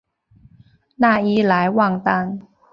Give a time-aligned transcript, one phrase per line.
[0.97, 2.41] 讷伊莱旺丹。